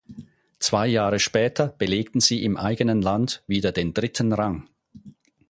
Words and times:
Zwei 0.57 0.87
Jahre 0.87 1.19
später 1.19 1.67
belegten 1.67 2.21
sie 2.21 2.41
im 2.43 2.57
eigenen 2.57 3.03
Land 3.03 3.43
wieder 3.45 3.71
den 3.71 3.93
dritten 3.93 4.33
Rang. 4.33 4.67